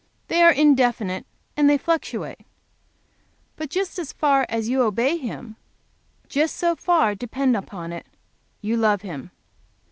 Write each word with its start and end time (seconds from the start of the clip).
They 0.29 0.41
are 0.41 0.51
indefinite 0.51 1.27
and 1.55 1.69
they 1.69 1.77
fluctuate. 1.77 2.39
But 3.55 3.69
just 3.69 3.99
as 3.99 4.11
far 4.11 4.47
as 4.49 4.67
you 4.67 4.81
obey 4.81 5.15
Him, 5.17 5.57
just 6.27 6.55
so 6.55 6.75
far, 6.75 7.13
depend 7.13 7.55
upon 7.55 7.91
it, 7.93 8.07
you 8.61 8.77
love 8.77 9.03
Him. 9.03 9.29